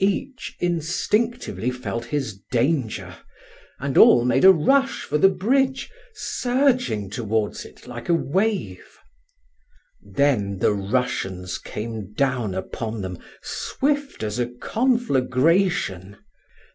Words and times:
Each 0.00 0.54
instinctively 0.60 1.70
felt 1.70 2.04
his 2.04 2.38
danger, 2.50 3.16
and 3.80 3.96
all 3.96 4.22
made 4.26 4.44
a 4.44 4.52
rush 4.52 5.04
for 5.04 5.16
the 5.16 5.30
bridge, 5.30 5.90
surging 6.12 7.08
towards 7.08 7.64
it 7.64 7.86
like 7.86 8.10
a 8.10 8.14
wave. 8.14 8.98
Then 10.02 10.58
the 10.58 10.74
Russians 10.74 11.56
came 11.56 12.12
down 12.12 12.54
upon 12.54 13.00
them, 13.00 13.16
swift 13.40 14.22
as 14.22 14.38
a 14.38 14.48
conflagration. 14.48 16.18